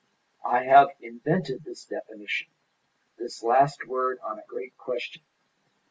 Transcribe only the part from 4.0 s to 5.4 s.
on a great question.